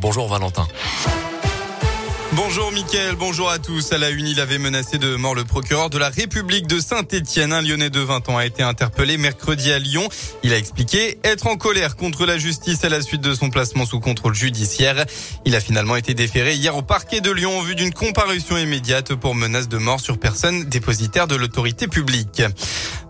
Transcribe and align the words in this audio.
Bonjour 0.00 0.28
Valentin. 0.28 0.68
Bonjour 2.32 2.70
Mickaël, 2.70 3.16
bonjour 3.16 3.50
à 3.50 3.58
tous. 3.58 3.92
À 3.92 3.98
la 3.98 4.10
une, 4.10 4.26
il 4.28 4.40
avait 4.40 4.58
menacé 4.58 4.98
de 4.98 5.16
mort 5.16 5.34
le 5.34 5.44
procureur 5.44 5.90
de 5.90 5.98
la 5.98 6.08
République 6.08 6.66
de 6.66 6.78
Saint-Étienne. 6.78 7.52
Un 7.52 7.62
Lyonnais 7.62 7.90
de 7.90 8.00
20 8.00 8.28
ans 8.28 8.36
a 8.36 8.46
été 8.46 8.62
interpellé 8.62 9.16
mercredi 9.16 9.72
à 9.72 9.78
Lyon. 9.78 10.08
Il 10.44 10.52
a 10.52 10.58
expliqué 10.58 11.18
être 11.24 11.46
en 11.46 11.56
colère 11.56 11.96
contre 11.96 12.26
la 12.26 12.38
justice 12.38 12.84
à 12.84 12.88
la 12.88 13.00
suite 13.00 13.22
de 13.22 13.34
son 13.34 13.50
placement 13.50 13.86
sous 13.86 13.98
contrôle 13.98 14.34
judiciaire. 14.34 15.04
Il 15.44 15.56
a 15.56 15.60
finalement 15.60 15.96
été 15.96 16.14
déféré 16.14 16.54
hier 16.54 16.76
au 16.76 16.82
parquet 16.82 17.20
de 17.20 17.30
Lyon 17.30 17.58
en 17.58 17.62
vue 17.62 17.74
d'une 17.74 17.92
comparution 17.92 18.56
immédiate 18.56 19.14
pour 19.14 19.34
menace 19.34 19.68
de 19.68 19.78
mort 19.78 20.00
sur 20.00 20.18
personne 20.18 20.64
dépositaire 20.64 21.26
de 21.26 21.34
l'autorité 21.34 21.88
publique. 21.88 22.42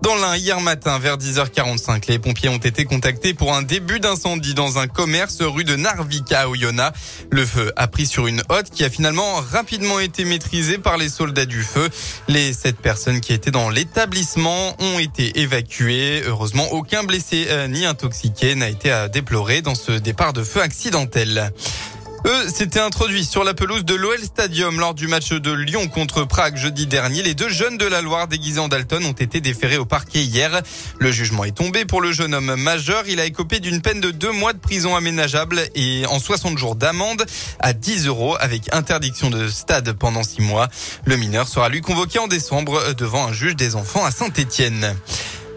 Dans 0.02 0.14
l'un, 0.14 0.36
hier 0.36 0.60
matin, 0.60 0.98
vers 0.98 1.16
10h45, 1.16 2.08
les 2.08 2.18
pompiers 2.18 2.48
ont 2.48 2.58
été 2.58 2.84
contactés 2.84 3.34
pour 3.34 3.54
un 3.54 3.62
début 3.62 3.98
d'incendie 3.98 4.54
dans 4.54 4.78
un 4.78 4.86
commerce 4.86 5.42
rue 5.42 5.64
de 5.64 5.74
Narvika 5.74 6.42
à 6.42 6.48
Oyonnax. 6.48 6.98
Le 7.30 7.44
feu 7.44 7.72
a 7.76 7.88
pris 7.88 8.06
sur 8.06 8.26
une 8.26 8.42
hotte 8.48 8.70
qui 8.70 8.84
a 8.84 8.90
finalement 8.90 9.36
rapidement 9.36 9.98
été 9.98 10.24
maîtrisée 10.24 10.78
par 10.78 10.96
les 10.96 11.08
soldats 11.08 11.46
du 11.46 11.62
feu. 11.62 11.88
Les 12.28 12.52
sept 12.52 12.76
personnes 12.76 13.20
qui 13.20 13.32
étaient 13.32 13.50
dans 13.50 13.70
l'établissement 13.70 14.76
ont 14.78 14.98
été 14.98 15.40
évacuées. 15.40 16.22
Heureusement, 16.26 16.72
aucun 16.72 17.02
blessé 17.02 17.46
euh, 17.48 17.66
ni 17.66 17.84
intoxiqué 17.84 18.54
n'a 18.54 18.68
été 18.68 18.90
à 18.90 19.08
déplorer 19.08 19.62
dans 19.62 19.74
ce 19.74 19.92
départ 19.92 20.32
de 20.32 20.44
feu 20.44 20.62
accidentel. 20.62 21.52
Eux 22.26 22.48
s'étaient 22.48 22.80
introduits 22.80 23.24
sur 23.24 23.44
la 23.44 23.54
pelouse 23.54 23.84
de 23.84 23.94
l'OL 23.94 24.18
Stadium 24.18 24.80
lors 24.80 24.94
du 24.94 25.06
match 25.06 25.28
de 25.28 25.52
Lyon 25.52 25.86
contre 25.86 26.24
Prague 26.24 26.56
jeudi 26.56 26.88
dernier. 26.88 27.22
Les 27.22 27.34
deux 27.34 27.48
jeunes 27.48 27.78
de 27.78 27.86
la 27.86 28.02
Loire 28.02 28.26
déguisés 28.26 28.58
en 28.58 28.66
Dalton 28.66 29.04
ont 29.04 29.12
été 29.12 29.40
déférés 29.40 29.76
au 29.76 29.84
parquet 29.84 30.24
hier. 30.24 30.60
Le 30.98 31.12
jugement 31.12 31.44
est 31.44 31.56
tombé 31.56 31.84
pour 31.84 32.00
le 32.00 32.10
jeune 32.10 32.34
homme 32.34 32.56
majeur. 32.56 33.04
Il 33.06 33.20
a 33.20 33.26
écopé 33.26 33.60
d'une 33.60 33.80
peine 33.80 34.00
de 34.00 34.10
deux 34.10 34.32
mois 34.32 34.52
de 34.52 34.58
prison 34.58 34.96
aménageable 34.96 35.68
et 35.76 36.04
en 36.06 36.18
60 36.18 36.58
jours 36.58 36.74
d'amende 36.74 37.24
à 37.60 37.72
10 37.72 38.08
euros 38.08 38.36
avec 38.40 38.74
interdiction 38.74 39.30
de 39.30 39.46
stade 39.46 39.92
pendant 39.92 40.24
six 40.24 40.42
mois. 40.42 40.68
Le 41.04 41.16
mineur 41.16 41.46
sera 41.46 41.68
lui 41.68 41.80
convoqué 41.80 42.18
en 42.18 42.26
décembre 42.26 42.92
devant 42.94 43.28
un 43.28 43.32
juge 43.32 43.54
des 43.54 43.76
enfants 43.76 44.04
à 44.04 44.10
Saint-Étienne. 44.10 44.96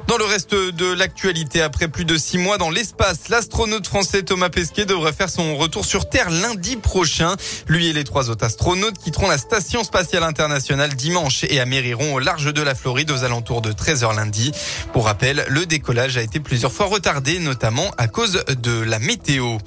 Dans 0.09 0.17
le 0.17 0.25
reste 0.25 0.55
de 0.55 0.91
l'actualité, 0.91 1.61
après 1.61 1.87
plus 1.87 2.03
de 2.03 2.17
six 2.17 2.39
mois 2.39 2.57
dans 2.57 2.71
l'espace, 2.71 3.29
l'astronaute 3.29 3.85
français 3.85 4.23
Thomas 4.23 4.49
Pesquet 4.49 4.85
devrait 4.85 5.13
faire 5.13 5.29
son 5.29 5.55
retour 5.55 5.85
sur 5.85 6.09
Terre 6.09 6.31
lundi 6.31 6.77
prochain. 6.77 7.35
Lui 7.67 7.89
et 7.89 7.93
les 7.93 8.03
trois 8.03 8.31
autres 8.31 8.43
astronautes 8.43 8.97
quitteront 8.97 9.27
la 9.27 9.37
Station 9.37 9.83
spatiale 9.83 10.23
internationale 10.23 10.95
dimanche 10.95 11.43
et 11.43 11.59
amériront 11.59 12.15
au 12.15 12.19
large 12.19 12.51
de 12.51 12.61
la 12.63 12.73
Floride 12.73 13.11
aux 13.11 13.23
alentours 13.23 13.61
de 13.61 13.71
13h 13.71 14.15
lundi. 14.15 14.51
Pour 14.93 15.05
rappel, 15.05 15.45
le 15.47 15.67
décollage 15.67 16.17
a 16.17 16.23
été 16.23 16.39
plusieurs 16.39 16.71
fois 16.71 16.87
retardé, 16.87 17.37
notamment 17.37 17.91
à 17.99 18.07
cause 18.07 18.43
de 18.47 18.81
la 18.81 18.97
météo. 18.97 19.59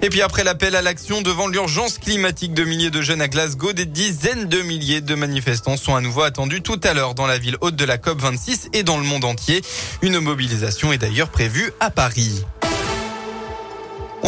Et 0.00 0.10
puis 0.10 0.22
après 0.22 0.44
l'appel 0.44 0.76
à 0.76 0.82
l'action 0.82 1.22
devant 1.22 1.48
l'urgence 1.48 1.98
climatique 1.98 2.54
de 2.54 2.62
milliers 2.62 2.90
de 2.90 3.02
jeunes 3.02 3.20
à 3.20 3.26
Glasgow, 3.26 3.72
des 3.72 3.84
dizaines 3.84 4.46
de 4.46 4.62
milliers 4.62 5.00
de 5.00 5.14
manifestants 5.16 5.76
sont 5.76 5.96
à 5.96 6.00
nouveau 6.00 6.22
attendus 6.22 6.62
tout 6.62 6.80
à 6.84 6.94
l'heure 6.94 7.14
dans 7.14 7.26
la 7.26 7.36
ville 7.36 7.56
haute 7.60 7.74
de 7.74 7.84
la 7.84 7.98
COP26 7.98 8.68
et 8.74 8.84
dans 8.84 8.96
le 8.96 9.04
monde 9.04 9.24
entier. 9.24 9.60
Une 10.02 10.20
mobilisation 10.20 10.92
est 10.92 10.98
d'ailleurs 10.98 11.30
prévue 11.30 11.72
à 11.80 11.90
Paris. 11.90 12.44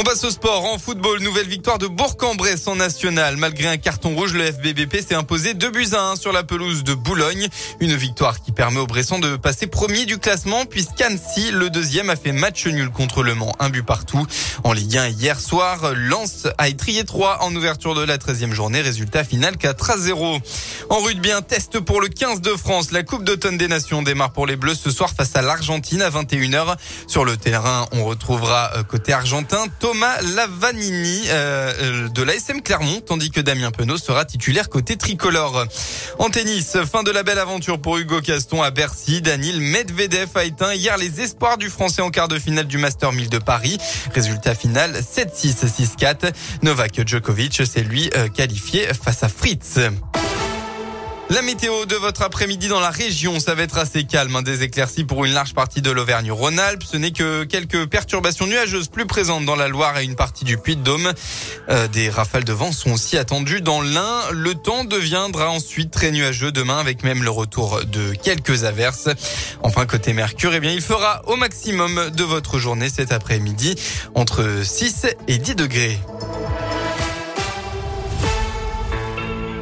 On 0.01 0.03
passe 0.03 0.25
au 0.25 0.31
sport. 0.31 0.65
En 0.65 0.79
football, 0.79 1.21
nouvelle 1.21 1.47
victoire 1.47 1.77
de 1.77 1.87
Bourg-en-Bresse 1.87 2.67
en 2.69 2.77
national. 2.77 3.37
Malgré 3.37 3.69
un 3.69 3.77
carton 3.77 4.15
rouge, 4.15 4.33
le 4.33 4.51
FBBP 4.51 5.07
s'est 5.07 5.15
imposé 5.15 5.53
2 5.53 5.71
buts 5.71 5.89
à 5.93 6.13
1 6.13 6.17
sur 6.17 6.33
la 6.33 6.43
pelouse 6.43 6.85
de 6.85 6.95
Boulogne. 6.95 7.49
Une 7.81 7.95
victoire 7.95 8.41
qui 8.41 8.51
permet 8.51 8.81
aux 8.81 8.87
Bressans 8.87 9.19
de 9.19 9.37
passer 9.37 9.67
premier 9.67 10.07
du 10.07 10.17
classement 10.17 10.65
puisqu'Annecy, 10.65 11.51
le 11.53 11.69
deuxième, 11.69 12.09
a 12.09 12.17
fait 12.17 12.33
match 12.33 12.67
nul 12.67 12.89
contre 12.89 13.23
Le 13.23 13.35
Mans. 13.35 13.53
Un 13.59 13.69
but 13.69 13.83
partout. 13.83 14.27
En 14.65 14.73
Ligue 14.73 14.97
1, 14.97 15.09
hier 15.09 15.39
soir, 15.39 15.93
Lens 15.95 16.47
a 16.57 16.69
étrié 16.69 17.05
3 17.05 17.43
en 17.43 17.55
ouverture 17.55 17.95
de 17.95 18.03
la 18.03 18.17
13e 18.17 18.55
journée. 18.55 18.81
Résultat 18.81 19.23
final 19.23 19.59
4 19.59 19.91
à 19.91 19.99
0. 19.99 20.39
En 20.89 21.01
rugby, 21.01 21.31
un 21.31 21.43
test 21.43 21.79
pour 21.79 22.01
le 22.01 22.09
15 22.09 22.41
de 22.41 22.53
France. 22.53 22.91
La 22.93 23.03
Coupe 23.03 23.25
d'automne 23.25 23.59
des 23.59 23.69
Nations 23.69 24.01
démarre 24.01 24.33
pour 24.33 24.47
les 24.47 24.57
Bleus 24.57 24.77
ce 24.77 24.91
soir 24.91 25.11
face 25.15 25.37
à 25.37 25.43
l'Argentine 25.43 26.01
à 26.01 26.09
21h. 26.09 26.77
Sur 27.07 27.27
le 27.27 27.37
terrain, 27.37 27.85
on 27.93 28.07
retrouvera 28.07 28.71
euh, 28.77 28.83
côté 28.83 29.13
argentin 29.13 29.67
Thomas 29.91 30.21
Lavanini 30.37 31.25
euh, 31.31 31.73
euh 31.81 32.09
de 32.09 32.23
l'ASM 32.23 32.61
Clermont, 32.61 33.01
tandis 33.01 33.33
que 33.33 33.41
Damien 33.41 33.73
Penaud 33.73 33.99
sera 33.99 34.25
titulaire 34.25 34.69
côté 34.69 34.97
tricolore. 34.97 35.65
En 36.21 36.31
tennis, 36.31 36.77
fin 36.89 37.03
de 37.03 37.11
la 37.11 37.25
belle 37.25 37.41
aventure 37.41 37.81
pour 37.81 37.99
Hugo 37.99 38.21
Caston 38.21 38.63
à 38.63 38.71
Bercy. 38.71 39.21
Daniel 39.21 39.61
Medvedev 39.61 40.29
a 40.37 40.45
éteint 40.45 40.75
hier 40.75 40.97
les 40.97 41.21
espoirs 41.21 41.59
du 41.59 41.71
Français 41.71 42.03
en 42.03 42.11
quart 42.11 42.29
de 42.29 42.39
finale 42.39 42.69
du 42.69 42.79
Master 42.79 43.13
1000 43.13 43.31
de 43.31 43.39
Paris. 43.39 43.79
Résultat 44.15 44.55
final 44.55 44.93
7-6, 44.93 45.67
6-4. 45.99 46.33
Novak 46.63 47.05
Djokovic 47.05 47.67
s'est 47.67 47.83
lui 47.83 48.11
euh, 48.17 48.29
qualifié 48.29 48.87
face 48.95 49.25
à 49.25 49.29
Fritz. 49.29 49.81
La 51.31 51.43
météo 51.43 51.87
de 51.87 51.95
votre 51.95 52.23
après-midi 52.23 52.67
dans 52.67 52.81
la 52.81 52.91
région, 52.91 53.39
ça 53.39 53.55
va 53.55 53.63
être 53.63 53.79
assez 53.79 54.03
calme. 54.03 54.35
Hein. 54.35 54.43
Des 54.43 54.65
éclaircies 54.65 55.05
pour 55.05 55.25
une 55.25 55.33
large 55.33 55.55
partie 55.55 55.81
de 55.81 55.93
l'Auvergne-Rhône-Alpes. 55.93 56.83
Ce 56.83 56.97
n'est 56.97 57.13
que 57.13 57.45
quelques 57.45 57.87
perturbations 57.87 58.49
nuageuses 58.49 58.89
plus 58.89 59.07
présentes 59.07 59.45
dans 59.45 59.55
la 59.55 59.69
Loire 59.69 59.97
et 59.99 60.05
une 60.05 60.17
partie 60.17 60.45
du 60.45 60.59
Puy-de-Dôme. 60.59 61.13
Euh, 61.69 61.87
des 61.87 62.11
rafales 62.11 62.43
de 62.43 62.53
vent 62.53 62.73
sont 62.73 62.91
aussi 62.91 63.17
attendues 63.17 63.61
dans 63.61 63.81
l'Ain. 63.81 64.23
Le 64.33 64.57
temps 64.57 64.83
deviendra 64.83 65.51
ensuite 65.51 65.93
très 65.93 66.11
nuageux 66.11 66.51
demain 66.51 66.79
avec 66.79 67.05
même 67.05 67.23
le 67.23 67.31
retour 67.31 67.85
de 67.85 68.13
quelques 68.15 68.65
averses. 68.65 69.09
Enfin, 69.63 69.87
côté 69.87 70.13
Mercure, 70.13 70.53
eh 70.55 70.59
bien, 70.59 70.73
il 70.73 70.83
fera 70.83 71.23
au 71.29 71.37
maximum 71.37 72.11
de 72.11 72.25
votre 72.25 72.59
journée 72.59 72.89
cet 72.89 73.13
après-midi 73.13 73.77
entre 74.17 74.65
6 74.65 75.07
et 75.29 75.39
10 75.39 75.55
degrés. 75.55 75.97